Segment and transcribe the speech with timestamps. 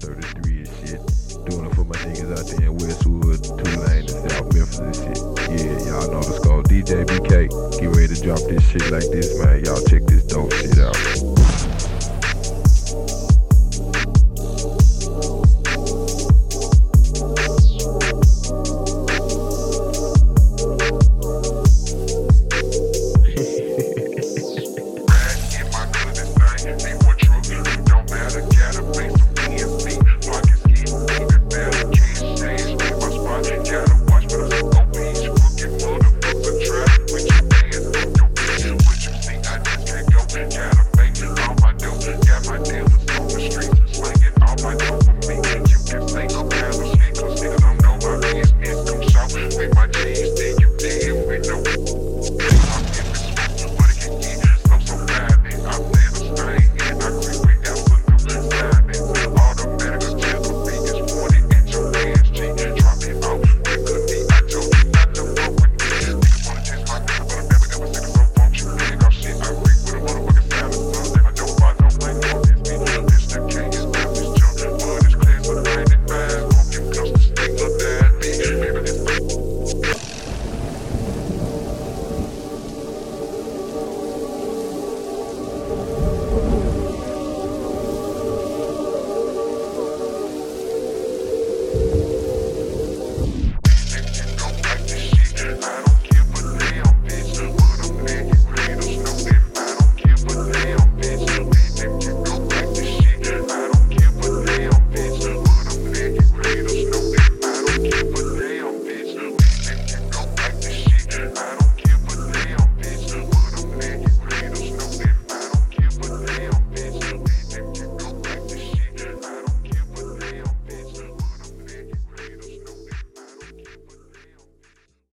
[0.00, 1.00] 33 and shit.
[1.46, 5.18] Doing it for my niggas out there in Westwood, Tulane, and South Memphis and shit.
[5.50, 6.62] Yeah, y'all know the score.
[6.62, 9.64] DJ BK, get ready to drop this shit like this, man.
[9.64, 11.55] Y'all check this dope shit out.